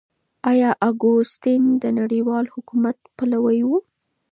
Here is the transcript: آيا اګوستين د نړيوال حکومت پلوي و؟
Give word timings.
آيا 0.51 0.71
اګوستين 0.89 1.63
د 1.81 1.83
نړيوال 1.99 2.45
حکومت 2.53 2.97
پلوي 3.17 3.61
و؟ 3.67 3.69